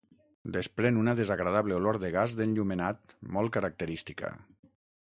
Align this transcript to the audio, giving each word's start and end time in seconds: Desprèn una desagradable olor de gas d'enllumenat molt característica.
Desprèn 0.53 0.95
una 1.01 1.13
desagradable 1.19 1.77
olor 1.81 2.01
de 2.05 2.11
gas 2.17 2.35
d'enllumenat 2.41 3.17
molt 3.37 3.57
característica. 3.61 4.35